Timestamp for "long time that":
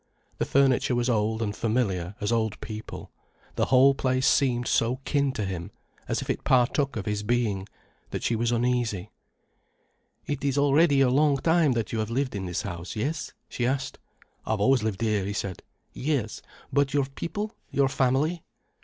11.11-11.93